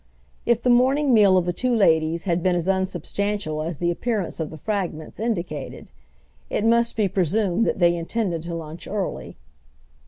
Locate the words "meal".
1.13-1.37